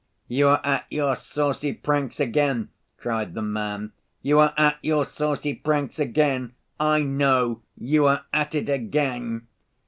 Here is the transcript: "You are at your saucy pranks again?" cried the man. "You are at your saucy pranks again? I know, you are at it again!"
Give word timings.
"You 0.27 0.47
are 0.47 0.61
at 0.65 0.87
your 0.89 1.15
saucy 1.15 1.73
pranks 1.73 2.19
again?" 2.19 2.69
cried 2.97 3.35
the 3.35 3.43
man. 3.43 3.91
"You 4.23 4.39
are 4.39 4.55
at 4.57 4.79
your 4.81 5.05
saucy 5.05 5.53
pranks 5.53 5.99
again? 5.99 6.53
I 6.79 7.03
know, 7.03 7.61
you 7.77 8.07
are 8.07 8.25
at 8.33 8.55
it 8.55 8.67
again!" 8.67 9.45